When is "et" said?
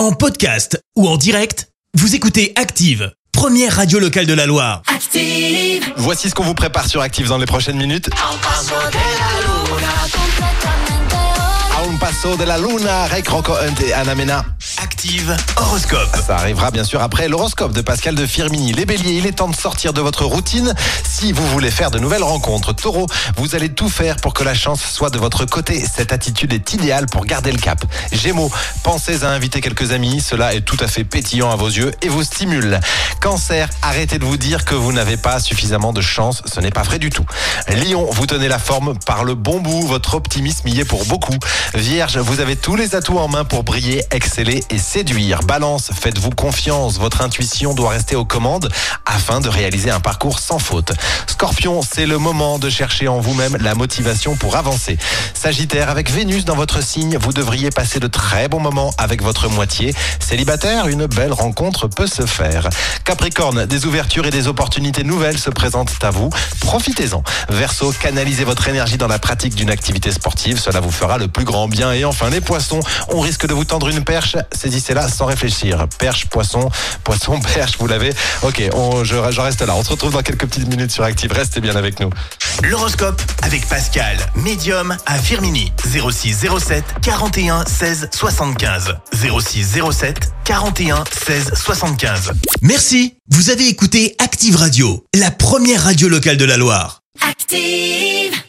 13.84-13.92, 32.02-32.08, 44.68-44.78, 64.26-64.30, 71.92-72.04